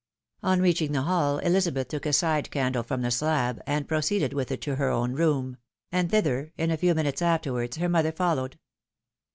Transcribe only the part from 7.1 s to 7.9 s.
afterwards, her